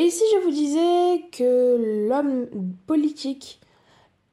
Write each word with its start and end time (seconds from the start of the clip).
Et 0.00 0.10
si 0.10 0.22
je 0.32 0.44
vous 0.44 0.52
disais 0.52 1.24
que 1.32 2.06
l'homme 2.08 2.46
politique 2.86 3.58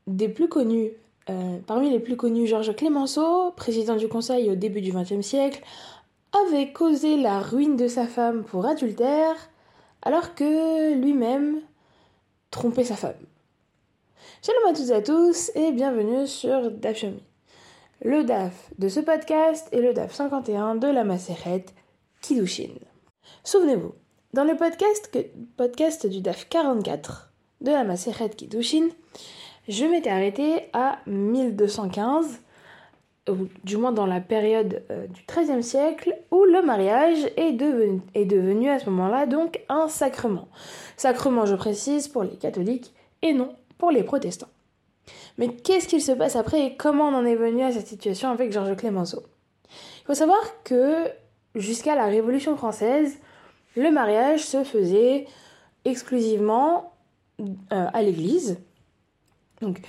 des 0.05 0.29
plus 0.29 0.47
connus, 0.47 0.91
euh, 1.31 1.57
parmi 1.65 1.89
les 1.89 1.99
plus 1.99 2.15
connus, 2.15 2.45
Georges 2.45 2.75
Clémenceau, 2.75 3.50
président 3.53 3.96
du 3.96 4.08
Conseil 4.08 4.51
au 4.51 4.54
début 4.54 4.82
du 4.82 4.92
XXe 4.92 5.25
siècle, 5.25 5.64
avait 6.46 6.72
causé 6.72 7.17
la 7.17 7.40
ruine 7.40 7.78
de 7.78 7.88
sa 7.88 8.05
femme 8.05 8.43
pour 8.43 8.68
adultère, 8.68 9.36
alors 10.04 10.36
que 10.36 10.93
lui-même 10.93 11.61
trompait 12.52 12.84
sa 12.84 12.95
femme. 12.95 13.16
Shalom 14.43 14.70
à 14.70 14.73
toutes 14.77 14.89
et 14.89 14.93
à 14.93 15.02
tous 15.02 15.52
et 15.55 15.71
bienvenue 15.71 16.27
sur 16.27 16.70
DAF. 16.70 17.05
Le 18.04 18.23
DAF 18.23 18.70
de 18.77 18.88
ce 18.88 19.00
podcast 19.00 19.68
est 19.71 19.82
le 19.82 19.95
DAF 19.95 20.13
51 20.13 20.75
de 20.75 20.89
la 20.89 21.04
Maseret 21.04 21.66
Kiddushin. 22.21 22.75
Souvenez-vous, 23.43 23.95
dans 24.36 24.43
le 24.43 24.57
podcast, 24.57 26.07
du 26.07 26.20
DAF 26.20 26.49
44 26.49 27.31
de 27.62 27.71
la 27.71 27.85
Maseret 27.85 28.31
Kiddushin, 28.31 28.89
je 29.70 29.85
m'étais 29.85 30.09
arrêtée 30.09 30.63
à 30.73 30.99
1215, 31.08 32.41
ou 33.30 33.48
du 33.63 33.77
moins 33.77 33.94
dans 33.94 34.05
la 34.05 34.20
période 34.20 34.84
euh, 34.91 35.08
du 35.08 35.23
XIIIe 35.25 35.63
siècle, 35.63 36.17
où 36.31 36.44
le 36.44 36.61
mariage 36.61 37.20
est 37.38 37.53
devenu, 37.53 38.02
est 38.13 38.25
devenu 38.25 38.70
à 38.70 38.77
ce 38.77 38.89
moment-là 38.89 39.25
donc 39.25 39.61
un 39.70 39.88
sacrement. 39.88 40.49
Sacrement, 40.97 41.45
je 41.45 41.55
précise, 41.55 42.09
pour 42.09 42.23
les 42.23 42.36
catholiques 42.36 42.94
et 43.22 43.31
non 43.31 43.55
pour 43.77 43.89
les 43.89 44.03
protestants. 44.03 44.49
Mais 45.38 45.47
qu'est-ce 45.47 45.88
qu'il 45.88 46.02
se 46.02 46.11
passe 46.11 46.36
après 46.36 46.61
et 46.66 46.75
comment 46.75 47.08
on 47.08 47.16
en 47.16 47.25
est 47.25 47.36
venu 47.36 47.63
à 47.63 47.72
cette 47.72 47.88
situation 47.88 48.31
avec 48.31 48.52
Georges 48.52 48.75
Clemenceau? 48.75 49.23
Il 50.02 50.08
faut 50.08 50.13
savoir 50.13 50.41
que 50.66 51.05
jusqu'à 51.55 51.95
la 51.95 52.08
Révolution 52.08 52.58
française, 52.58 53.17
le 53.75 53.91
mariage 53.91 54.45
se 54.45 54.63
faisait 54.63 55.25
exclusivement 55.83 56.93
euh, 57.39 57.45
à 57.71 58.02
l'église. 58.02 58.57
Donc, 59.61 59.81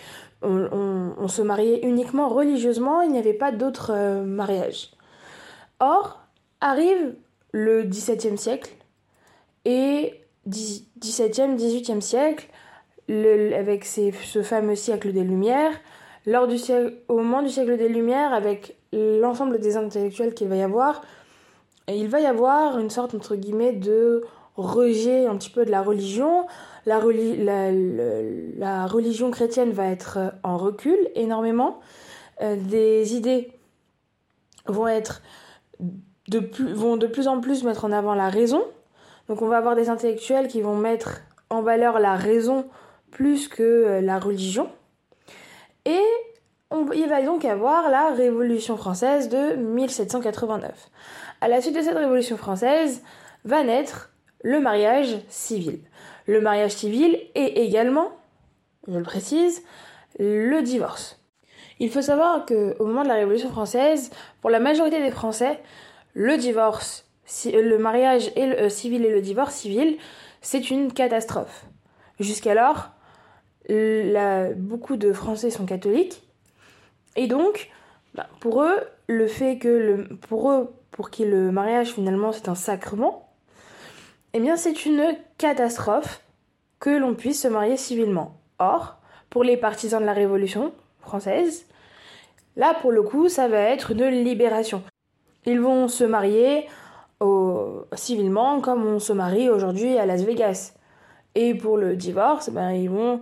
on, 0.43 1.29
se 1.29 1.43
mariait 1.43 1.81
uniquement 1.83 2.29
religieusement, 2.29 3.03
il 3.03 3.11
n'y 3.11 3.19
avait 3.19 3.33
pas 3.33 3.51
d'autres 3.51 3.93
euh, 3.93 4.23
mariages. 4.23 4.93
Or, 5.81 6.21
arrive 6.61 7.15
le 7.53 7.83
XVIIe 7.83 8.39
siècle 8.39 8.71
et 9.65 10.15
XVIIe, 10.49 11.57
XVIIIe 11.57 12.03
siècle, 12.03 12.49
avec 13.09 13.85
ce 13.85 14.43
fameux 14.43 14.77
siècle 14.77 15.13
des 15.13 15.25
Lumières, 15.25 15.73
lors 16.27 16.47
du 16.47 16.57
au 17.09 17.17
moment 17.19 17.43
du 17.43 17.49
siècle 17.49 17.77
des 17.77 17.89
Lumières, 17.89 18.33
avec 18.33 18.77
l'ensemble 18.93 19.59
des 19.59 19.77
intellectuels 19.77 20.35
qu'il 20.35 20.49
va 20.49 20.57
y 20.57 20.63
avoir, 20.63 21.03
il 21.89 22.09
va 22.09 22.21
y 22.21 22.27
avoir 22.27 22.79
une 22.79 22.91
sorte, 22.91 23.15
entre 23.15 23.37
guillemets, 23.37 23.73
de 23.73 24.25
rejet 24.57 25.27
un 25.27 25.37
petit 25.37 25.51
peu 25.51 25.65
de 25.65 25.71
la 25.71 25.83
religion. 25.83 26.47
La, 26.85 26.99
religion 28.87 29.31
chrétienne 29.31 29.73
va 29.73 29.87
être 29.87 30.19
en 30.43 30.57
recul 30.57 30.99
énormément. 31.15 31.81
Euh, 32.43 32.57
des 32.57 33.15
idées 33.15 33.53
vont 34.67 34.89
être 34.89 35.23
de 36.29 36.41
plus, 36.41 36.73
vont 36.73 36.97
de 36.97 37.07
plus 37.07 37.29
en 37.29 37.41
plus 37.41 37.65
mettre 37.65 37.85
en 37.85 37.93
avant 37.93 38.15
la 38.15 38.29
raison. 38.29 38.65
Donc 39.29 39.43
on 39.43 39.49
va 39.49 39.59
avoir 39.59 39.75
des 39.75 39.89
intellectuels 39.89 40.49
qui 40.49 40.61
vont 40.61 40.77
mettre 40.77 41.23
en 41.51 41.63
valeur 41.63 41.99
la 41.99 42.17
raison 42.17 42.67
plus 43.11 43.49
que 43.49 43.63
euh, 43.63 44.01
la 44.01 44.19
religion. 44.19 44.69
Et 45.85 46.03
il 46.95 47.09
va 47.09 47.23
donc 47.23 47.45
avoir 47.45 47.91
la 47.91 48.13
Révolution 48.13 48.77
française 48.77 49.29
de 49.29 49.55
1789. 49.55 50.91
À 51.41 51.49
la 51.49 51.61
suite 51.61 51.77
de 51.77 51.83
cette 51.83 51.97
Révolution 51.97 52.37
française 52.37 53.03
va 53.45 53.63
naître 53.63 54.11
le 54.43 54.61
mariage 54.61 55.17
civil. 55.29 55.81
Le 56.27 56.41
mariage 56.41 56.73
civil 56.73 57.19
et 57.35 57.65
également, 57.65 58.13
je 58.89 58.97
le 58.97 59.03
précise, 59.03 59.63
le 60.19 60.61
divorce. 60.63 61.21
Il 61.79 61.91
faut 61.91 62.03
savoir 62.03 62.47
qu'au 62.47 62.87
moment 62.87 63.03
de 63.03 63.09
la 63.09 63.15
Révolution 63.15 63.51
française, 63.51 64.11
pour 64.41 64.51
la 64.51 64.61
majorité 64.61 65.03
des 65.03 65.11
Français, 65.11 65.61
le 66.15 66.39
divorce, 66.39 67.07
le 67.45 67.77
mariage 67.77 68.31
euh, 68.39 68.69
civil 68.71 69.05
et 69.05 69.11
le 69.11 69.21
divorce 69.21 69.55
civil, 69.55 69.99
c'est 70.41 70.71
une 70.71 70.93
catastrophe. 70.93 71.67
Jusqu'alors, 72.19 72.91
beaucoup 73.69 74.97
de 74.97 75.13
Français 75.13 75.51
sont 75.51 75.67
catholiques 75.67 76.23
et 77.17 77.27
donc, 77.27 77.71
bah, 78.15 78.29
pour 78.41 78.63
eux, 78.63 78.79
le 79.07 79.27
fait 79.27 79.59
que 79.59 80.07
pour 80.29 80.51
eux, 80.51 80.75
pour 80.91 81.11
qui 81.11 81.25
le 81.25 81.51
mariage 81.51 81.93
finalement 81.93 82.33
c'est 82.33 82.49
un 82.49 82.55
sacrement, 82.55 83.29
eh 84.33 84.41
bien 84.41 84.57
c'est 84.57 84.87
une 84.87 85.17
catastrophe 85.39 86.23
que 86.81 86.91
l'on 86.91 87.15
puisse 87.15 87.43
se 87.43 87.49
marier 87.49 87.77
civilement. 87.77 88.39
Or, 88.59 88.99
pour 89.31 89.45
les 89.45 89.57
partisans 89.57 90.01
de 90.01 90.07
la 90.07 90.13
Révolution 90.13 90.73
française, 91.01 91.67
là 92.57 92.75
pour 92.81 92.93
le 92.93 93.03
coup 93.03 93.29
ça 93.29 93.49
va 93.49 93.59
être 93.59 93.93
une 93.93 94.07
libération. 94.07 94.83
Ils 95.47 95.61
vont 95.61 95.89
se 95.89 96.05
marier 96.05 96.67
au, 97.21 97.85
civilement 97.95 98.61
comme 98.61 98.85
on 98.85 98.99
se 98.99 99.13
marie 99.13 99.49
aujourd'hui 99.49 99.97
à 99.99 100.07
Las 100.07 100.23
Vegas. 100.23 100.75
Et 101.35 101.55
pour 101.55 101.77
le 101.77 101.97
divorce, 101.97 102.51
ben, 102.51 102.71
ils, 102.73 102.91
vont, 102.91 103.21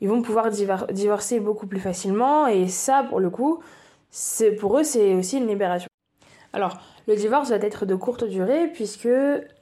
ils 0.00 0.08
vont 0.08 0.20
pouvoir 0.20 0.50
divorcer 0.50 1.40
beaucoup 1.40 1.66
plus 1.66 1.80
facilement 1.80 2.46
et 2.46 2.68
ça 2.68 3.04
pour 3.08 3.20
le 3.20 3.30
coup, 3.30 3.60
c'est 4.12 4.52
pour 4.52 4.78
eux 4.78 4.84
c'est 4.84 5.14
aussi 5.14 5.38
une 5.38 5.48
libération. 5.48 5.88
Alors, 6.52 6.78
le 7.08 7.16
divorce 7.16 7.50
va 7.50 7.56
être 7.56 7.86
de 7.86 7.94
courte 7.94 8.24
durée 8.24 8.68
puisque 8.68 9.08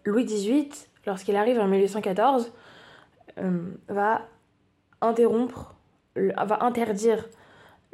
Louis 0.05 0.25
XVIII, 0.25 0.71
lorsqu'il 1.07 1.37
arrive 1.37 1.59
en 1.59 1.69
1814, 1.69 2.53
euh, 3.39 3.61
va 3.89 4.23
interrompre, 5.01 5.77
va 6.17 6.63
interdire 6.63 7.29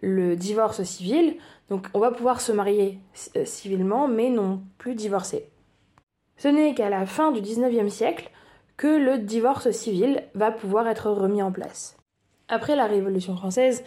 le 0.03 0.35
divorce 0.35 0.83
civil. 0.83 1.37
Donc 1.69 1.89
on 1.95 1.99
va 1.99 2.11
pouvoir 2.11 2.41
se 2.41 2.53
marier 2.53 2.99
euh, 3.37 3.45
civilement 3.45 4.09
mais 4.09 4.31
non 4.31 4.63
plus 4.79 4.95
divorcer. 4.95 5.51
Ce 6.37 6.49
n'est 6.49 6.75
qu'à 6.75 6.91
la 6.91 7.07
fin 7.07 7.33
du 7.33 7.41
19e 7.41 7.89
siècle 7.89 8.31
que 8.77 8.87
le 8.87 9.19
divorce 9.19 9.71
civil 9.71 10.23
va 10.35 10.51
pouvoir 10.51 10.87
être 10.89 11.11
remis 11.11 11.43
en 11.43 11.53
place. 11.53 11.97
Après 12.49 12.77
la 12.77 12.87
Révolution 12.87 13.37
française, 13.37 13.83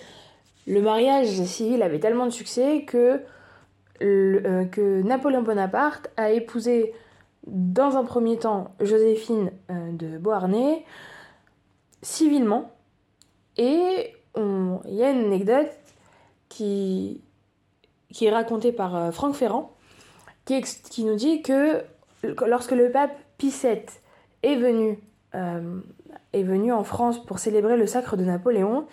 le 0.70 0.84
mariage 0.84 1.44
civil 1.46 1.82
avait 1.82 2.00
tellement 2.00 2.28
de 2.28 2.32
succès 2.32 2.84
que 2.84 3.22
euh, 4.02 4.66
que 4.66 5.02
Napoléon 5.02 5.42
Bonaparte 5.42 6.10
a 6.16 6.32
épousé 6.32 6.94
dans 7.48 7.98
un 7.98 8.06
premier 8.06 8.38
temps 8.38 8.74
Joséphine 8.80 9.52
euh, 9.72 9.92
de 9.92 10.18
Beauharnais 10.18 10.86
civilement. 12.02 12.72
Et 13.58 14.14
il 14.38 14.94
y 14.94 15.04
a 15.04 15.10
une 15.10 15.26
anecdote 15.26 15.72
qui, 16.48 17.22
est 18.22 18.30
racontée 18.30 18.72
par 18.72 18.96
euh, 18.96 19.12
Franck 19.12 19.36
Ferrand 19.36 19.76
qui, 20.46 21.04
nous 21.04 21.16
dit 21.16 21.42
que 21.42 21.84
lorsque 22.46 22.72
le 22.72 22.90
pape 22.90 23.12
Pie 23.38 23.54
VII 23.62 23.82
est 24.44 24.56
venu 24.56 24.98
en 26.72 26.84
France 26.84 27.24
pour 27.24 27.40
célébrer 27.40 27.76
le 27.76 27.86
sacre 27.86 28.16
de 28.16 28.24
Napoléon, 28.24 28.88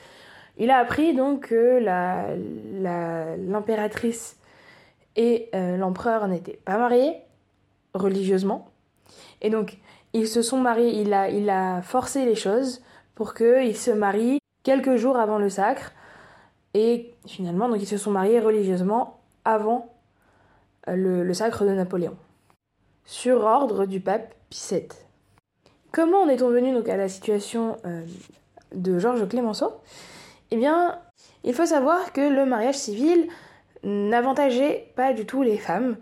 il 0.59 0.71
a 0.71 0.79
appris 0.79 1.15
donc 1.15 1.49
que 1.49 1.79
l'impératrice 3.49 4.37
et 5.17 5.49
euh, 5.55 5.77
l'empereur 5.77 6.29
n'était 6.29 6.59
pas 6.65 6.79
marié 6.79 7.17
religieusement. 7.95 8.71
Et 9.41 9.51
donc, 9.51 9.79
ils 10.13 10.29
se 10.29 10.43
sont 10.43 10.59
mariés, 10.59 11.01
il 11.01 11.13
a, 11.51 11.83
forcé 11.83 12.25
les 12.25 12.35
choses 12.35 12.83
pour 13.15 13.35
qu'ils 13.35 13.77
se 13.77 13.91
marient 13.91 14.39
quelques 14.63 14.97
jours 14.97 15.17
avant 15.17 15.39
le 15.39 15.49
sacre. 15.49 15.93
Et 16.75 17.15
finalement, 17.27 17.75
ils 17.75 17.87
se 17.87 17.97
sont 17.97 18.11
mariés 18.11 18.41
religieusement 18.41 19.21
avant 19.45 19.93
euh, 20.89 21.25
le, 21.25 21.35
sacre 21.35 21.65
de 21.65 21.71
Napoléon, 21.71 22.17
sur 23.05 23.45
ordre 23.45 23.87
du 23.87 24.01
pape 24.01 24.35
Pie 24.51 24.69
VII. 24.71 24.89
Comment 25.93 26.23
en 26.23 26.29
est-on 26.29 26.51
venu 26.51 26.73
donc 26.75 26.89
à 26.89 26.97
la 26.97 27.09
situation 27.09 27.77
euh, 27.87 28.05
de 28.75 28.99
Georges 28.99 29.27
Clémenceau 29.29 29.73
Eh 30.51 30.57
bien, 30.57 31.01
il 31.45 31.55
faut 31.55 31.67
savoir 31.67 32.13
que 32.13 32.21
le 32.21 32.47
mariage 32.47 32.77
civil 32.77 33.29
n'avantageait 33.83 34.93
pas 34.97 35.13
du 35.13 35.27
tout 35.27 35.43
les 35.43 35.59
femmes, 35.59 35.97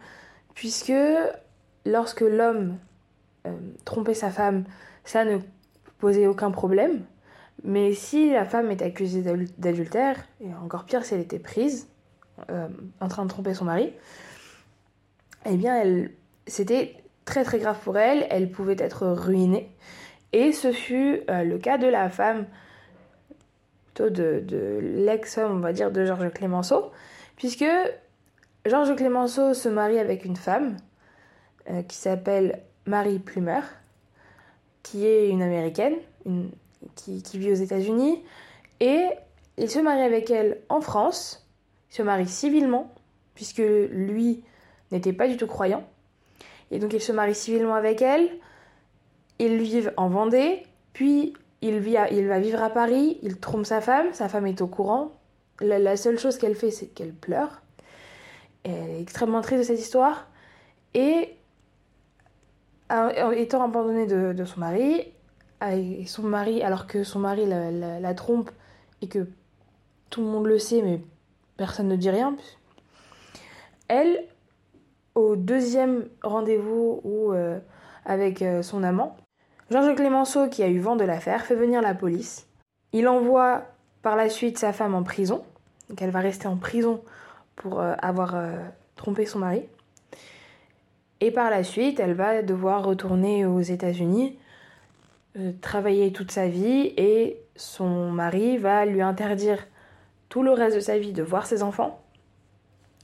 puisque 0.55 0.93
lorsque 1.87 2.20
l'homme 2.20 2.79
euh, 3.46 3.52
trompait 3.85 4.14
sa 4.14 4.31
femme, 4.31 4.64
ça 5.05 5.25
ne 5.25 5.38
posait 5.99 6.26
aucun 6.26 6.50
problème. 6.50 7.05
Mais 7.62 7.94
si 7.94 8.31
la 8.32 8.44
femme 8.44 8.70
est 8.70 8.82
accusée 8.82 9.23
d'adultère, 9.58 10.17
et 10.41 10.52
encore 10.55 10.85
pire 10.85 11.05
si 11.05 11.14
elle 11.14 11.20
était 11.20 11.38
prise, 11.38 11.88
euh, 12.50 12.69
en 13.00 13.08
train 13.08 13.25
de 13.25 13.31
tromper 13.31 13.55
son 13.55 13.64
mari, 13.64 13.93
eh 15.46 15.56
bien, 15.56 15.82
c'était 16.46 16.96
très 17.25 17.44
très 17.44 17.58
grave 17.58 17.79
pour 17.82 17.96
elle, 17.96 18.26
elle 18.31 18.50
pouvait 18.50 18.76
être 18.79 19.06
ruinée. 19.06 19.70
Et 20.32 20.52
ce 20.52 20.73
fut 20.73 21.20
euh, 21.31 21.44
le 21.44 21.58
cas 21.58 21.79
de 21.79 21.87
la 21.87 22.11
femme, 22.11 22.46
de 24.02 24.79
l'ex-homme, 24.81 25.56
on 25.56 25.61
va 25.61 25.73
dire, 25.73 25.91
de 25.91 26.05
Georges 26.05 26.32
Clémenceau, 26.32 26.91
puisque 27.37 27.64
Georges 28.67 28.94
Clémenceau 28.96 29.55
se 29.55 29.69
marie 29.69 29.99
avec 29.99 30.25
une 30.25 30.37
femme 30.37 30.76
euh, 31.70 31.82
qui 31.82 31.96
s'appelle 31.96 32.61
Marie 32.87 33.19
Plumer. 33.19 33.61
qui 34.82 35.06
est 35.06 35.29
une 35.29 35.43
américaine, 35.43 35.96
une, 36.26 36.50
qui, 36.94 37.23
qui 37.23 37.38
vit 37.38 37.50
aux 37.50 37.56
États-Unis, 37.56 38.23
et 38.81 39.08
il 39.56 39.70
se 39.70 39.79
marie 39.79 40.02
avec 40.02 40.31
elle 40.31 40.61
en 40.69 40.81
France, 40.81 41.46
il 41.91 41.96
se 41.96 42.02
marie 42.02 42.29
civilement, 42.29 42.93
puisque 43.35 43.62
lui 43.91 44.44
n'était 44.93 45.12
pas 45.12 45.26
du 45.26 45.37
tout 45.37 45.46
croyant. 45.46 45.85
Et 46.70 46.79
donc 46.79 46.93
il 46.93 47.00
se 47.00 47.12
marie 47.12 47.35
civilement 47.35 47.75
avec 47.75 48.02
elle, 48.02 48.29
ils 49.38 49.58
vivent 49.58 49.93
en 49.96 50.08
Vendée, 50.08 50.62
puis 50.93 51.35
il, 51.64 52.28
va 52.28 52.38
vivre 52.38 52.62
à 52.62 52.70
Paris, 52.70 53.19
il 53.22 53.38
trompe 53.38 53.64
sa 53.64 53.81
femme, 53.81 54.12
sa 54.12 54.28
femme 54.28 54.46
est 54.46 54.61
au 54.61 54.66
courant. 54.66 55.12
La, 55.61 55.96
seule 55.96 56.19
chose 56.19 56.37
qu'elle 56.37 56.55
fait, 56.55 56.70
c'est 56.70 56.87
qu'elle 56.87 57.14
pleure. 57.14 57.62
Elle 58.64 58.90
est 58.90 59.00
extrêmement 59.00 59.40
triste 59.40 59.61
de 59.61 59.66
cette 59.66 59.81
histoire. 59.81 60.28
Et 60.93 61.37
étant 63.37 63.64
abandonnée 63.64 64.06
de, 64.06 64.44
son 64.44 64.61
mari, 64.61 65.12
son 66.06 66.22
mari, 66.22 66.62
alors 66.62 66.87
que 66.87 67.02
son 67.02 67.19
mari 67.20 67.46
la, 67.46 68.14
trompe 68.14 68.50
et 69.00 69.08
que 69.08 69.26
tout 70.10 70.20
le 70.20 70.26
monde 70.26 70.46
le 70.46 70.58
sait, 70.58 70.82
mais 70.82 71.00
personne 71.56 71.88
ne 71.88 71.96
dit 71.96 72.10
rien, 72.10 72.37
elle, 73.88 74.25
au 75.14 75.37
deuxième 75.37 76.08
rendez-vous 76.22 77.00
euh, 77.32 77.58
avec 78.05 78.43
euh, 78.43 78.62
son 78.62 78.82
amant, 78.82 79.17
Georges 79.74 79.96
Clémenceau, 79.96 80.48
qui 80.48 80.62
a 80.62 80.68
eu 80.68 80.78
vent 80.78 80.94
de 80.94 81.02
l'affaire, 81.02 81.44
fait 81.44 81.56
venir 81.56 81.82
la 81.82 81.96
police. 81.96 82.46
Il 82.92 83.08
envoie 83.08 83.64
par 84.02 84.14
la 84.14 84.28
suite 84.28 84.56
sa 84.56 84.72
femme 84.72 84.94
en 84.94 85.02
prison, 85.02 85.42
donc 85.90 86.00
elle 86.00 86.12
va 86.12 86.20
rester 86.20 86.46
en 86.46 86.56
prison 86.56 87.02
pour 87.56 87.80
euh, 87.80 87.94
avoir 88.00 88.36
euh, 88.36 88.56
trompé 88.94 89.26
son 89.26 89.40
mari. 89.40 89.64
Et 91.18 91.32
par 91.32 91.50
la 91.50 91.64
suite, 91.64 91.98
elle 91.98 92.14
va 92.14 92.42
devoir 92.42 92.84
retourner 92.84 93.46
aux 93.46 93.62
États-Unis, 93.62 94.38
euh, 95.36 95.50
travailler 95.60 96.12
toute 96.12 96.30
sa 96.30 96.46
vie, 96.46 96.94
et 96.96 97.42
son 97.56 98.12
mari 98.12 98.58
va 98.58 98.86
lui 98.86 99.02
interdire 99.02 99.66
tout 100.28 100.44
le 100.44 100.52
reste 100.52 100.76
de 100.76 100.80
sa 100.82 101.00
vie 101.00 101.12
de 101.12 101.24
voir 101.24 101.46
ses 101.46 101.64
enfants, 101.64 102.00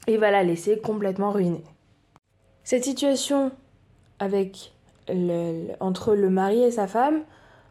et 0.07 0.15
va 0.15 0.31
la 0.31 0.43
laisser 0.43 0.79
complètement 0.79 1.31
ruinée. 1.31 1.65
Cette 2.63 2.85
situation 2.85 3.51
avec 4.19 4.71
entre 5.79 6.15
le 6.15 6.29
mari 6.29 6.63
et 6.63 6.71
sa 6.71 6.87
femme 6.87 7.21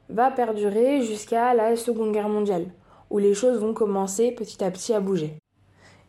va 0.08 0.30
perdurer 0.30 1.02
jusqu'à 1.02 1.54
la 1.54 1.76
Seconde 1.76 2.12
Guerre 2.12 2.28
mondiale, 2.28 2.66
où 3.10 3.18
les 3.18 3.34
choses 3.34 3.58
vont 3.58 3.74
commencer 3.74 4.32
petit 4.32 4.62
à 4.62 4.70
petit 4.70 4.92
à 4.92 5.00
bouger. 5.00 5.34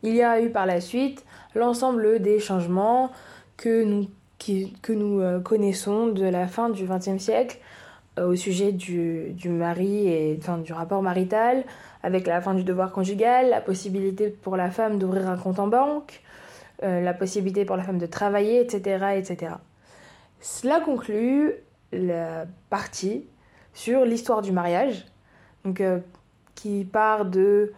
Il 0.03 0.15
y 0.15 0.23
a 0.23 0.41
eu 0.41 0.49
par 0.49 0.65
la 0.65 0.81
suite 0.81 1.23
l'ensemble 1.53 2.19
des 2.21 2.39
changements 2.39 3.11
que 3.57 3.83
nous, 3.83 4.07
que 4.81 4.93
nous 4.93 5.19
euh, 5.19 5.39
connaissons 5.39 6.07
de 6.07 6.25
la 6.25 6.47
fin 6.47 6.69
du 6.69 6.85
XXe 6.85 7.19
siècle 7.19 7.59
euh, 8.19 8.29
au 8.29 8.35
sujet 8.35 8.71
du, 8.71 9.31
du 9.33 9.49
mari 9.49 10.07
et 10.07 10.39
du 10.63 10.73
rapport 10.73 11.01
marital, 11.01 11.63
avec 12.03 12.27
la 12.27 12.41
fin 12.41 12.53
du 12.53 12.63
devoir 12.63 12.91
conjugal, 12.91 13.49
la 13.49 13.61
possibilité 13.61 14.29
pour 14.29 14.57
la 14.57 14.71
femme 14.71 14.97
d'ouvrir 14.97 15.29
un 15.29 15.37
compte 15.37 15.59
en 15.59 15.67
banque, 15.67 16.21
euh, 16.83 17.01
la 17.01 17.13
possibilité 17.13 17.63
pour 17.63 17.77
la 17.77 17.83
femme 17.83 17.99
de 17.99 18.07
travailler, 18.07 18.61
etc., 18.61 19.15
etc. 19.15 19.53
Cela 20.41 20.79
conclut 20.79 21.53
la 21.93 22.45
partie 22.71 23.25
sur 23.73 24.05
l'histoire 24.05 24.41
du 24.41 24.51
mariage, 24.51 25.05
euh, 25.79 25.99
qui 26.55 26.83
part 26.83 27.25
de 27.25 27.71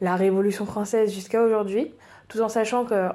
la 0.00 0.16
Révolution 0.16 0.64
française 0.64 1.12
jusqu'à 1.12 1.42
aujourd'hui, 1.42 1.92
tout 2.28 2.40
en 2.40 2.48
sachant 2.48 2.86
que 2.86 3.10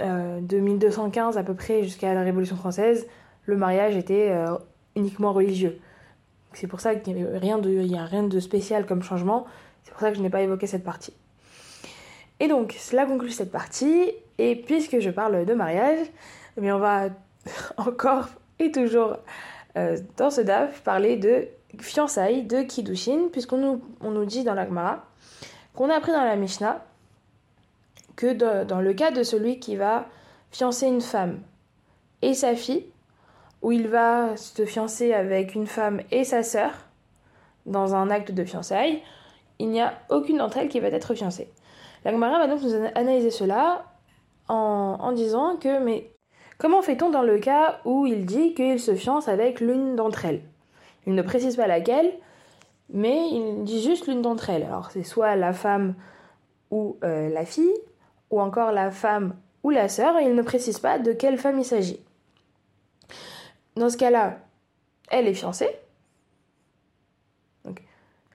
euh, 0.00 0.40
de 0.40 0.58
1215 0.58 1.36
à 1.36 1.42
peu 1.42 1.54
près 1.54 1.82
jusqu'à 1.82 2.14
la 2.14 2.22
Révolution 2.22 2.54
française, 2.54 3.06
le 3.46 3.56
mariage 3.56 3.96
était 3.96 4.30
euh, 4.30 4.56
uniquement 4.94 5.32
religieux. 5.32 5.80
C'est 6.52 6.68
pour 6.68 6.80
ça 6.80 6.94
qu'il 6.94 7.16
n'y 7.16 7.24
a 7.24 8.04
rien 8.04 8.22
de, 8.22 8.40
spécial 8.40 8.86
comme 8.86 9.02
changement. 9.02 9.46
C'est 9.82 9.90
pour 9.90 10.00
ça 10.00 10.10
que 10.10 10.16
je 10.16 10.22
n'ai 10.22 10.30
pas 10.30 10.42
évoqué 10.42 10.68
cette 10.68 10.84
partie. 10.84 11.14
Et 12.38 12.46
donc, 12.46 12.76
cela 12.78 13.06
conclut 13.06 13.30
cette 13.30 13.50
partie. 13.50 14.12
Et 14.38 14.54
puisque 14.54 15.00
je 15.00 15.10
parle 15.10 15.44
de 15.44 15.54
mariage, 15.54 16.06
eh 16.60 16.72
on 16.72 16.78
va 16.78 17.08
encore 17.76 18.28
et 18.58 18.70
toujours 18.70 19.16
euh, 19.76 19.96
dans 20.16 20.30
ce 20.30 20.40
DAF 20.40 20.82
parler 20.82 21.16
de 21.16 21.48
fiançailles, 21.80 22.44
de 22.44 22.62
Kiddushin, 22.62 23.28
puisqu'on 23.32 23.58
nous, 23.58 23.82
on 24.00 24.10
nous 24.10 24.24
dit 24.24 24.44
dans 24.44 24.54
la 24.54 24.66
Gemara 24.66 25.04
qu'on 25.74 25.88
a 25.88 25.94
appris 25.94 26.12
dans 26.12 26.24
la 26.24 26.36
Mishnah 26.36 26.84
que 28.14 28.64
dans 28.64 28.80
le 28.80 28.92
cas 28.92 29.10
de 29.10 29.22
celui 29.22 29.58
qui 29.58 29.74
va 29.74 30.06
fiancer 30.50 30.86
une 30.86 31.00
femme 31.00 31.40
et 32.20 32.34
sa 32.34 32.54
fille, 32.54 32.84
où 33.62 33.72
il 33.72 33.88
va 33.88 34.36
se 34.36 34.66
fiancer 34.66 35.14
avec 35.14 35.54
une 35.54 35.66
femme 35.66 36.02
et 36.10 36.24
sa 36.24 36.42
sœur 36.42 36.72
dans 37.64 37.94
un 37.94 38.10
acte 38.10 38.32
de 38.32 38.44
fiançailles, 38.44 39.02
il 39.58 39.70
n'y 39.70 39.80
a 39.80 39.94
aucune 40.10 40.38
d'entre 40.38 40.58
elles 40.58 40.68
qui 40.68 40.78
va 40.78 40.88
être 40.88 41.14
fiancée. 41.14 41.48
La 42.04 42.10
Gemara 42.12 42.38
va 42.38 42.48
donc 42.48 42.60
nous 42.62 42.74
ana- 42.74 42.92
analyser 42.94 43.30
cela 43.30 43.84
en, 44.48 44.98
en 45.00 45.12
disant 45.12 45.56
que, 45.56 45.82
mais 45.82 46.11
comment 46.62 46.80
fait-on 46.80 47.10
dans 47.10 47.22
le 47.24 47.38
cas 47.40 47.80
où 47.84 48.06
il 48.06 48.24
dit 48.24 48.54
qu'il 48.54 48.78
se 48.78 48.94
fiance 48.94 49.26
avec 49.26 49.60
l'une 49.60 49.96
d'entre 49.96 50.24
elles? 50.24 50.42
Il 51.06 51.14
ne 51.14 51.22
précise 51.22 51.56
pas 51.56 51.66
laquelle, 51.66 52.12
mais 52.88 53.28
il 53.30 53.64
dit 53.64 53.82
juste 53.82 54.06
l'une 54.06 54.22
d'entre 54.22 54.48
elles. 54.48 54.62
Alors 54.62 54.92
c'est 54.92 55.02
soit 55.02 55.34
la 55.34 55.52
femme 55.52 55.96
ou 56.70 56.96
euh, 57.02 57.28
la 57.28 57.44
fille, 57.44 57.74
ou 58.30 58.40
encore 58.40 58.70
la 58.70 58.92
femme 58.92 59.34
ou 59.64 59.70
la 59.70 59.88
sœur, 59.88 60.16
et 60.18 60.24
il 60.24 60.36
ne 60.36 60.42
précise 60.42 60.78
pas 60.78 61.00
de 61.00 61.12
quelle 61.12 61.36
femme 61.36 61.58
il 61.58 61.64
s'agit. 61.64 61.98
Dans 63.74 63.90
ce 63.90 63.96
cas-là, 63.96 64.38
elle 65.10 65.26
est 65.26 65.34
fiancée. 65.34 65.68
Donc, 67.64 67.82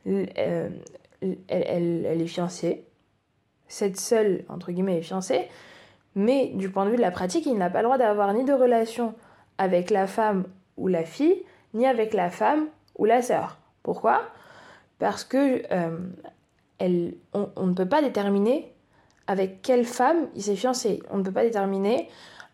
euh, 0.08 0.26
elle, 0.36 1.38
elle- 1.48 2.06
elle 2.06 2.22
est 2.22 2.28
fiancée. 2.28 2.84
Cette 3.70 4.00
seule, 4.00 4.44
entre 4.50 4.72
guillemets, 4.72 4.98
est 4.98 5.02
fiancée. 5.02 5.48
Mais 6.18 6.48
du 6.56 6.72
point 6.72 6.86
de 6.86 6.90
vue 6.90 6.96
de 6.96 7.02
la 7.02 7.12
pratique, 7.12 7.46
il 7.46 7.60
n'a 7.60 7.70
pas 7.70 7.84
le 7.84 7.84
droit 7.84 8.00
d'avoir 8.00 8.34
ni 8.34 8.44
de 8.44 8.52
relation 8.52 9.14
avec 9.60 9.92
la 9.92 10.08
femme 10.08 10.46
ou 10.76 10.88
la 10.88 11.04
fille, 11.04 11.44
ni 11.76 11.86
avec 11.86 12.16
la 12.16 12.32
femme 12.32 12.66
ou 12.98 13.06
la 13.06 13.22
sœur. 13.22 13.60
Pourquoi? 13.84 14.24
Parce 14.98 15.24
que 15.24 15.62
euh, 15.72 15.96
on, 17.34 17.66
ne 17.68 17.74
peut 17.74 17.88
pas 17.88 18.02
déterminer 18.02 18.74
avec 19.28 19.62
quelle 19.62 19.86
femme 19.86 20.28
il 20.34 20.42
s'est 20.42 20.56
fiancé. 20.56 21.04
On 21.12 21.18
ne 21.18 21.24
peut 21.24 21.32
pas 21.32 21.44
déterminer 21.44 22.10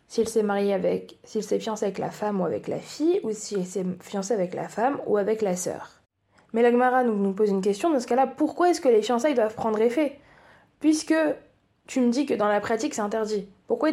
s'il 0.09 0.27
s'est 0.27 0.43
marié 0.43 0.73
avec, 0.73 1.17
s'il 1.23 1.41
s'est 1.41 1.61
fiancé 1.61 1.85
avec 1.85 1.99
la 1.99 2.11
femme 2.11 2.41
ou 2.41 2.45
avec 2.45 2.67
la 2.67 2.79
fille, 2.79 3.21
ou 3.23 3.31
s'il 3.31 3.65
s'est 3.65 3.85
fiancé 4.01 4.33
avec 4.33 4.55
la 4.55 4.67
femme 4.67 4.99
ou 5.05 5.15
avec 5.15 5.41
la 5.41 5.55
sœur. 5.55 6.01
Mais 6.51 6.63
la 6.63 6.69
Gemara 6.69 7.05
nous, 7.05 7.15
nous 7.15 7.31
pose 7.31 7.49
une 7.49 7.61
question, 7.61 7.91
dans 7.91 7.99
ce 8.01 8.07
cas-là, 8.07 8.27
pourquoi 8.27 8.71
est-ce 8.71 8.81
que 8.81 8.89
les 8.89 9.01
fiançailles 9.01 9.35
doivent 9.35 9.55
prendre 9.55 9.79
effet? 9.79 10.19
Puisque 10.81 11.15
tu 11.87 12.01
me 12.01 12.09
dis 12.09 12.25
que 12.25 12.33
dans 12.33 12.49
la 12.49 12.59
pratique 12.59 12.93
c'est 12.93 13.01
interdit. 13.01 13.47
Pourquoi, 13.67 13.91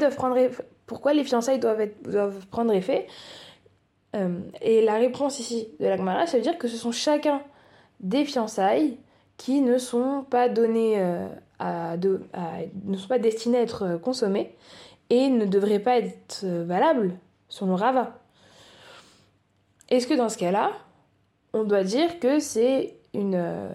les 1.12 1.25
fiançailles 1.25 1.59
doivent, 1.59 2.47
prendre 2.50 2.73
effet 2.73 3.07
Euh, 4.17 4.41
Et 4.61 4.83
la 4.83 4.95
réponse 4.95 5.39
ici 5.39 5.69
de 5.79 5.87
la 5.87 5.97
Gemara, 5.97 6.27
ça 6.27 6.37
veut 6.37 6.43
dire 6.43 6.59
que 6.59 6.67
ce 6.67 6.77
sont 6.77 6.91
chacun 6.93 7.43
des 8.00 8.25
fiançailles 8.25 8.99
qui 9.37 9.61
ne 9.61 9.79
sont 9.79 10.27
pas 10.29 10.49
données 10.49 10.99
euh, 10.99 11.29
à, 11.59 11.97
ne 11.97 12.97
sont 12.97 13.09
pas 13.09 13.19
destinées 13.19 13.59
à 13.59 13.62
être 13.62 13.97
consommées 14.03 14.57
et 15.11 15.29
ne 15.29 15.45
devraient 15.45 15.81
pas 15.81 15.99
être 15.99 16.43
euh, 16.45 16.65
valables 16.65 17.15
selon 17.49 17.75
Rava. 17.77 18.19
Est-ce 19.89 20.07
que 20.07 20.15
dans 20.15 20.29
ce 20.29 20.39
cas-là, 20.39 20.73
on 21.53 21.65
doit 21.65 21.83
dire 21.83 22.21
que 22.21 22.39
c'est 22.39 22.97
une, 23.12 23.35
euh, 23.35 23.69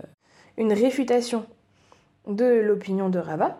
une 0.57 0.71
réfutation 0.71 1.45
de 2.27 2.45
l'opinion 2.45 3.09
de 3.09 3.19
Rava 3.19 3.57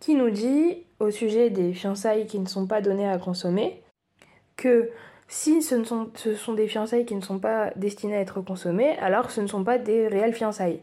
qui 0.00 0.14
nous 0.14 0.30
dit 0.30 0.84
au 0.98 1.10
sujet 1.10 1.50
des 1.50 1.72
fiançailles 1.72 2.26
qui 2.26 2.38
ne 2.38 2.46
sont 2.46 2.66
pas 2.66 2.80
données 2.80 3.08
à 3.08 3.18
consommer 3.18 3.82
que 4.56 4.90
si 5.28 5.62
ce, 5.62 5.82
sont, 5.84 6.10
ce 6.14 6.34
sont 6.34 6.54
des 6.54 6.66
fiançailles 6.66 7.06
qui 7.06 7.14
ne 7.14 7.20
sont 7.20 7.38
pas 7.38 7.70
destinées 7.76 8.16
à 8.16 8.20
être 8.20 8.40
consommées, 8.40 8.98
alors 8.98 9.30
ce 9.30 9.40
ne 9.40 9.46
sont 9.46 9.62
pas 9.62 9.78
des 9.78 10.08
réelles 10.08 10.34
fiançailles. 10.34 10.80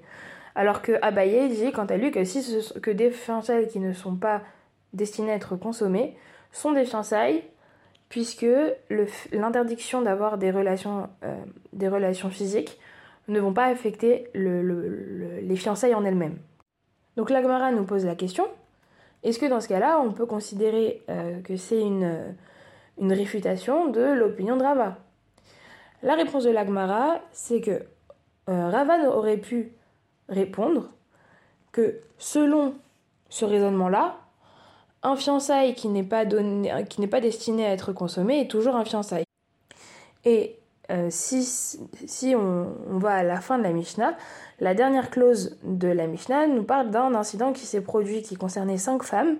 Alors 0.56 0.82
que 0.82 0.94
Abaye 1.02 1.50
dit 1.50 1.72
quant 1.72 1.86
à 1.86 1.98
lui 1.98 2.12
que, 2.12 2.24
si 2.24 2.42
que 2.82 2.90
des 2.90 3.12
fiançailles 3.12 3.68
qui 3.68 3.80
ne 3.80 3.94
sont 3.94 4.16
pas 4.16 4.42
destinées 4.94 5.34
à 5.34 5.36
être 5.36 5.56
consommées 5.58 6.16
sont 6.52 6.72
des 6.72 6.86
fiançailles 6.86 7.44
puisque 8.10 8.46
l'interdiction 9.34 10.02
d'avoir 10.02 10.38
des 10.38 10.50
relations, 10.50 11.10
euh, 11.24 11.36
des 11.74 11.90
relations 11.90 12.30
physiques 12.30 12.80
ne 13.28 13.40
vont 13.40 13.54
pas 13.54 13.66
affecter 13.66 14.30
le- 14.34 14.62
le- 14.62 14.88
le- 14.88 15.40
les 15.42 15.56
fiançailles 15.58 15.94
en 15.94 16.06
elles-mêmes. 16.06 16.38
Donc 17.18 17.30
l'Agmara 17.30 17.72
nous 17.72 17.84
pose 17.84 18.06
la 18.06 18.16
question, 18.16 18.48
est-ce 19.24 19.40
que 19.40 19.46
dans 19.46 19.62
ce 19.62 19.68
cas-là, 19.68 20.00
on 20.00 20.12
peut 20.12 20.26
considérer 20.26 21.04
euh, 21.10 21.42
que 21.42 21.58
c'est 21.58 21.82
une, 21.82 22.04
euh, 22.04 22.32
une 23.00 23.14
réfutation 23.14 23.88
de 23.88 24.02
l'opinion 24.02 24.58
de 24.58 24.64
Rava? 24.64 24.98
La 26.04 26.16
réponse 26.16 26.44
de 26.44 26.52
l'Agmara, 26.52 27.20
c'est 27.32 27.62
que 27.62 27.84
euh, 28.50 28.70
Rava 28.70 29.10
aurait 29.10 29.38
pu 29.38 29.74
répondre 30.30 30.92
que 31.72 32.00
selon 32.18 32.76
ce 33.30 33.46
raisonnement-là, 33.46 34.18
un 35.04 35.16
fiançailles 35.16 35.74
qui 35.74 35.88
n'est 35.90 36.04
pas, 36.04 36.26
donné, 36.26 36.86
qui 36.90 37.02
n'est 37.02 37.08
pas 37.08 37.22
destiné 37.22 37.66
à 37.66 37.72
être 37.72 37.94
consommé 37.94 38.42
est 38.42 38.50
toujours 38.50 38.76
un 38.76 38.86
fiançailles. 38.86 39.26
Et 40.26 40.60
euh, 40.89 41.08
si, 41.10 41.44
si 41.44 42.36
on, 42.36 42.74
va 42.98 43.15
à 43.15 43.24
la 43.24 43.41
fin 43.41 43.58
de 43.58 43.63
la 43.63 43.72
Mishnah, 43.72 44.15
la 44.60 44.74
dernière 44.74 45.10
clause 45.10 45.58
de 45.63 45.88
la 45.88 46.08
Mishnah 46.08 46.48
nous 46.48 46.63
parle 46.63 46.91
d'un 46.91 47.13
incident 47.13 47.51
qui 47.51 47.65
s'est 47.65 47.82
produit 47.82 48.22
qui 48.22 48.36
concernait 48.36 48.77
cinq 48.77 49.03
femmes. 49.03 49.38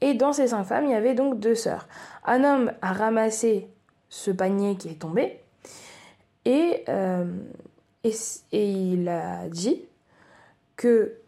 Et 0.00 0.14
dans 0.14 0.32
ces 0.32 0.48
cinq 0.48 0.64
femmes, 0.64 0.84
il 0.84 0.90
y 0.90 0.94
avait 0.94 1.14
donc 1.14 1.38
deux 1.38 1.54
sœurs. 1.54 1.86
Un 2.24 2.44
homme 2.44 2.72
a 2.82 2.92
ramassé 2.92 3.68
ce 4.08 4.30
panier 4.30 4.76
qui 4.76 4.88
est 4.88 5.00
tombé 5.00 5.40
et, 6.44 6.84
euh, 6.88 7.24
et, 8.04 8.70
il 8.70 9.08
a 9.08 9.48
dit 9.48 9.82
que 10.76 11.18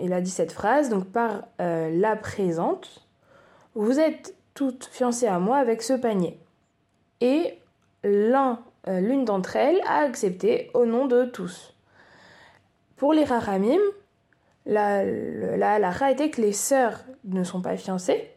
il 0.00 0.12
a 0.12 0.20
dit 0.20 0.30
cette 0.30 0.52
phrase 0.52 0.90
donc 0.90 1.06
par 1.06 1.44
euh, 1.60 1.90
la 1.90 2.16
présente 2.16 3.06
vous 3.74 3.98
êtes 3.98 4.34
toutes 4.52 4.84
fiancées 4.84 5.26
à 5.26 5.38
moi 5.38 5.56
avec 5.56 5.82
ce 5.82 5.94
panier 5.94 6.38
et 7.22 7.58
l'un 8.04 8.60
euh, 8.88 9.00
l'une 9.00 9.24
d'entre 9.24 9.56
elles 9.56 9.80
a 9.86 10.00
accepté 10.00 10.70
au 10.74 10.86
nom 10.86 11.06
de 11.06 11.24
tous. 11.24 11.74
Pour 12.96 13.12
les 13.12 13.24
rahamim 13.24 13.80
la, 14.66 15.04
la 15.04 15.74
halakha 15.74 16.10
était 16.10 16.30
que 16.30 16.40
les 16.40 16.52
sœurs 16.52 17.04
ne 17.24 17.44
sont 17.44 17.60
pas 17.60 17.76
fiancées. 17.76 18.30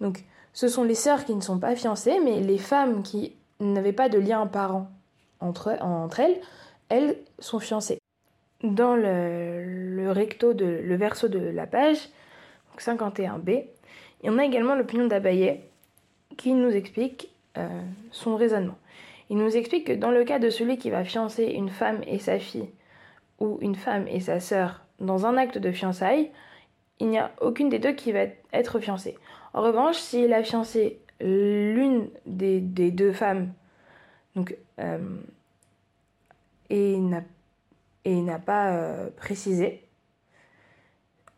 Donc 0.00 0.24
ce 0.52 0.68
sont 0.68 0.84
les 0.84 0.94
sœurs 0.94 1.24
qui 1.24 1.34
ne 1.34 1.40
sont 1.40 1.58
pas 1.58 1.76
fiancées 1.76 2.20
mais 2.20 2.40
les 2.40 2.58
femmes 2.58 3.02
qui 3.02 3.36
n'avaient 3.60 3.92
pas 3.92 4.08
de 4.08 4.18
lien 4.18 4.46
parent 4.46 4.88
entre, 5.40 5.76
entre 5.80 6.20
elles 6.20 6.40
elles 6.90 7.16
sont 7.38 7.60
fiancées. 7.60 7.98
Dans 8.62 8.94
le, 8.94 10.10
recto 10.10 10.52
de 10.52 10.66
le 10.66 10.96
verso 10.96 11.28
de 11.28 11.38
la 11.38 11.66
page, 11.66 12.10
donc 12.70 12.82
51b, 12.82 13.48
et 13.50 14.28
on 14.28 14.36
a 14.36 14.44
également 14.44 14.74
l'opinion 14.74 15.06
d'Abaye 15.06 15.60
qui 16.36 16.52
nous 16.52 16.70
explique 16.70 17.30
euh, 17.56 17.68
son 18.10 18.36
raisonnement. 18.36 18.76
Il 19.30 19.38
nous 19.38 19.56
explique 19.56 19.86
que 19.86 19.92
dans 19.92 20.10
le 20.10 20.24
cas 20.24 20.40
de 20.40 20.50
celui 20.50 20.76
qui 20.76 20.90
va 20.90 21.04
fiancer 21.04 21.44
une 21.44 21.70
femme 21.70 22.02
et 22.06 22.18
sa 22.18 22.40
fille, 22.40 22.68
ou 23.38 23.58
une 23.60 23.76
femme 23.76 24.06
et 24.08 24.18
sa 24.18 24.40
sœur 24.40 24.84
dans 24.98 25.24
un 25.24 25.36
acte 25.36 25.56
de 25.56 25.70
fiançailles, 25.70 26.30
il 26.98 27.08
n'y 27.08 27.18
a 27.18 27.30
aucune 27.40 27.70
des 27.70 27.78
deux 27.78 27.92
qui 27.92 28.10
va 28.10 28.24
être 28.52 28.80
fiancée. 28.80 29.16
En 29.54 29.62
revanche, 29.62 29.96
s'il 29.96 30.32
a 30.32 30.42
fiancé 30.42 31.00
l'une 31.20 32.10
des, 32.26 32.60
deux 32.60 33.12
femmes, 33.12 33.52
euh, 34.78 34.98
et 36.70 36.98
n'a 37.00 38.38
pas 38.38 38.72
euh, 38.72 39.10
précisé. 39.16 39.86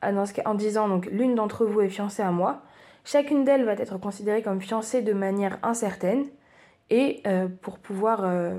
Ah, 0.00 0.12
en 0.46 0.54
disant 0.54 0.88
donc 0.88 1.06
l'une 1.06 1.34
d'entre 1.34 1.66
vous 1.66 1.82
est 1.82 1.90
fiancée 1.90 2.22
à 2.22 2.30
moi, 2.30 2.62
chacune 3.04 3.44
d'elles 3.44 3.64
va 3.64 3.74
être 3.74 3.98
considérée 3.98 4.42
comme 4.42 4.62
fiancée 4.62 5.02
de 5.02 5.12
manière 5.12 5.58
incertaine 5.62 6.24
et 6.92 7.22
euh, 7.26 7.48
pour 7.62 7.78
pouvoir 7.78 8.20
euh, 8.22 8.52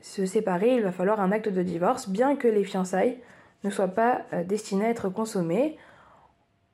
se 0.00 0.26
séparer, 0.26 0.74
il 0.74 0.82
va 0.82 0.90
falloir 0.90 1.20
un 1.20 1.30
acte 1.30 1.48
de 1.48 1.62
divorce, 1.62 2.08
bien 2.08 2.34
que 2.34 2.48
les 2.48 2.64
fiançailles 2.64 3.18
ne 3.62 3.70
soient 3.70 3.86
pas 3.86 4.22
euh, 4.32 4.42
destinées 4.42 4.86
à 4.86 4.88
être 4.88 5.08
consommées, 5.08 5.78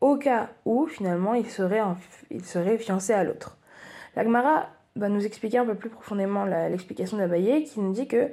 au 0.01 0.17
cas 0.17 0.49
où 0.65 0.87
finalement 0.87 1.35
il 1.35 1.51
serait, 1.51 1.83
en, 1.83 1.99
il 2.31 2.47
serait 2.47 2.79
fiancé 2.79 3.13
à 3.13 3.25
l'autre. 3.25 3.59
L'Agmara 4.17 4.71
va 4.97 5.11
nous 5.11 5.27
expliquer 5.27 5.59
un 5.59 5.67
peu 5.67 5.75
plus 5.75 5.91
profondément 5.91 6.47
l'explication 6.47 7.19
d'Abaye 7.19 7.65
qui 7.65 7.79
nous 7.81 7.93
dit 7.93 8.09
que 8.09 8.31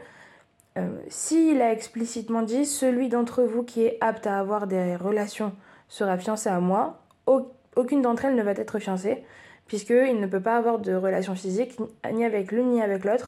S'il 1.09 1.61
a 1.61 1.71
explicitement 1.71 2.43
dit 2.43 2.65
celui 2.65 3.09
d'entre 3.09 3.43
vous 3.43 3.63
qui 3.63 3.83
est 3.83 3.97
apte 3.99 4.25
à 4.25 4.39
avoir 4.39 4.67
des 4.67 4.95
relations 4.95 5.53
sera 5.89 6.17
fiancé 6.17 6.49
à 6.49 6.59
moi, 6.59 7.01
au, 7.27 7.51
aucune 7.75 8.01
d'entre 8.01 8.25
elles 8.25 8.35
ne 8.35 8.43
va 8.43 8.51
être 8.51 8.79
fiancée, 8.79 9.23
puisqu'il 9.67 10.19
ne 10.19 10.27
peut 10.27 10.41
pas 10.41 10.57
avoir 10.57 10.79
de 10.79 10.93
relation 10.93 11.35
physique 11.35 11.77
ni 12.11 12.25
avec 12.25 12.51
l'une 12.51 12.71
ni 12.71 12.81
avec 12.81 13.03
l'autre. 13.03 13.25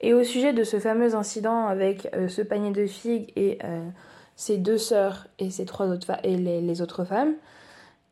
Et 0.00 0.14
au 0.14 0.22
sujet 0.22 0.52
de 0.52 0.62
ce 0.64 0.78
fameux 0.78 1.14
incident 1.14 1.66
avec 1.66 2.08
euh, 2.14 2.28
ce 2.28 2.42
panier 2.42 2.70
de 2.70 2.86
figues 2.86 3.32
et 3.36 3.58
euh, 3.64 3.88
ses 4.36 4.56
deux 4.56 4.78
sœurs 4.78 5.26
et 5.38 5.50
ses 5.50 5.64
trois 5.64 5.88
autres 5.88 6.12
les, 6.22 6.82
autres 6.82 7.04
femmes, 7.04 7.34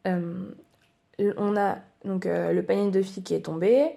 euh, 0.08 0.50
on 1.36 1.56
a 1.56 1.76
donc 2.04 2.24
le 2.26 2.60
panier 2.60 2.90
de 2.90 3.02
figues 3.02 3.24
qui 3.24 3.34
est 3.34 3.46
tombé 3.46 3.90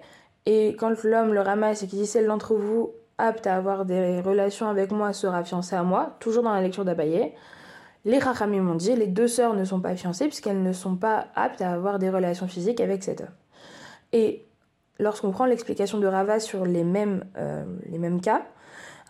et 0.46 0.74
quand 0.78 1.02
l'homme 1.04 1.34
le 1.34 1.40
ramasse 1.40 1.82
et 1.82 1.86
qu'il 1.86 1.98
dit 1.98 2.06
celle 2.06 2.26
d'entre 2.26 2.54
vous 2.54 2.92
apte 3.18 3.46
à 3.46 3.56
avoir 3.56 3.84
des 3.84 4.20
relations 4.20 4.68
avec 4.68 4.90
moi 4.90 5.12
sera 5.12 5.44
fiancé 5.44 5.76
à 5.76 5.82
moi, 5.82 6.16
toujours 6.18 6.42
dans 6.42 6.52
la 6.52 6.62
lecture 6.62 6.84
d'Abaye. 6.84 7.32
Les 8.04 8.18
Rachamim 8.18 8.62
m'ont 8.62 8.74
dit 8.76 8.96
les 8.96 9.06
deux 9.06 9.28
sœurs 9.28 9.54
ne 9.54 9.64
sont 9.64 9.80
pas 9.80 9.94
fiancées 9.94 10.26
puisqu'elles 10.26 10.62
ne 10.62 10.72
sont 10.72 10.96
pas 10.96 11.26
aptes 11.34 11.60
à 11.60 11.72
avoir 11.72 11.98
des 11.98 12.08
relations 12.08 12.48
physiques 12.48 12.80
avec 12.80 13.02
cet 13.02 13.20
homme. 13.20 13.28
Et 14.12 14.44
lorsqu'on 14.98 15.30
prend 15.30 15.46
l'explication 15.46 15.98
de 15.98 16.06
Rava 16.06 16.40
sur 16.40 16.64
les 16.64 16.84
mêmes, 16.84 17.24
euh, 17.36 17.64
les 17.90 17.98
mêmes 17.98 18.20
cas, 18.20 18.42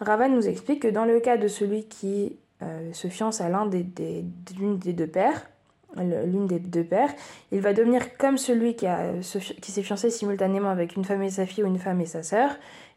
Rava 0.00 0.28
nous 0.28 0.48
explique 0.48 0.82
que 0.82 0.88
dans 0.88 1.04
le 1.04 1.20
cas 1.20 1.36
de 1.36 1.48
celui 1.48 1.84
qui 1.84 2.36
euh, 2.62 2.92
se 2.92 3.08
fiance 3.08 3.40
à 3.40 3.48
l'un 3.48 3.66
des, 3.66 3.82
des, 3.82 4.24
l'une 4.58 4.78
des 4.78 4.92
deux 4.92 5.06
pères, 5.06 5.48
l'une 5.96 6.46
des 6.46 6.60
deux 6.60 6.84
pères, 6.84 7.10
il 7.50 7.60
va 7.60 7.72
devenir 7.72 8.16
comme 8.16 8.38
celui 8.38 8.76
qui, 8.76 8.86
a, 8.86 9.12
qui 9.60 9.72
s'est 9.72 9.82
fiancé 9.82 10.08
simultanément 10.10 10.68
avec 10.70 10.94
une 10.94 11.04
femme 11.04 11.22
et 11.22 11.30
sa 11.30 11.46
fille 11.46 11.64
ou 11.64 11.66
une 11.66 11.78
femme 11.78 12.00
et 12.00 12.06
sa 12.06 12.22
sœur. 12.22 12.50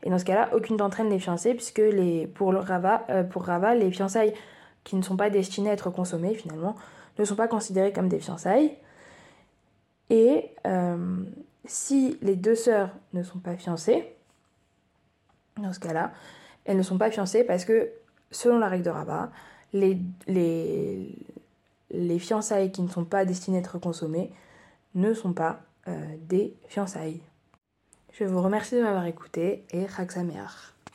Et 0.04 0.12
dans 0.12 0.20
ce 0.20 0.26
cas-là, 0.26 0.50
aucune 0.54 0.78
d'entre 0.78 1.00
elles 1.00 1.08
n'est 1.08 1.20
fiancée, 1.20 1.56
puisque 1.56 1.80
les, 1.80 2.28
pour, 2.28 2.54
Rava, 2.54 3.06
euh, 3.10 3.24
pour 3.24 3.46
Rava, 3.46 3.74
les 3.74 3.90
fiançailles 3.92 4.34
qui 4.84 4.96
ne 4.96 5.02
sont 5.02 5.18
pas 5.18 5.30
destinées 5.30 5.72
à 5.72 5.74
être 5.74 5.90
consommées, 5.90 6.36
finalement, 6.36 6.76
ne 7.18 7.26
sont 7.26 7.36
pas 7.36 7.48
considérées 7.48 7.94
comme 7.94 8.10
des 8.10 8.20
fiançailles. 8.20 8.74
Et 10.10 10.52
si 11.66 12.18
les 12.22 12.36
deux 12.36 12.56
sœurs 12.56 12.92
ne 13.14 13.24
sont 13.24 13.40
pas 13.40 13.56
fiancées, 13.56 14.16
dans 15.58 15.74
ce 15.74 15.80
cas-là, 15.80 16.12
elles 16.66 16.78
ne 16.78 16.84
sont 16.84 16.98
pas 16.98 17.12
fiancées 17.12 17.44
parce 17.44 17.66
que, 17.66 17.90
selon 18.32 18.60
la 18.60 18.68
règle 18.68 18.84
de 18.84 18.90
Rabat, 18.90 19.32
les, 19.74 19.98
les, 20.28 21.16
les 21.92 22.20
fiançailles 22.20 22.72
qui 22.72 22.82
ne 22.82 22.90
sont 22.90 23.06
pas 23.06 23.26
destinées 23.26 23.58
à 23.58 23.60
être 23.62 23.80
consommées 23.80 24.32
ne 24.96 25.14
sont 25.14 25.34
pas 25.34 25.62
euh, 25.88 26.16
des 26.20 26.56
fiançailles. 26.68 27.22
Je 28.12 28.26
vous 28.26 28.42
remercie 28.42 28.76
de 28.76 28.82
m'avoir 28.82 29.06
écouté 29.06 29.66
et 29.72 29.86
Raksameach. 29.86 30.73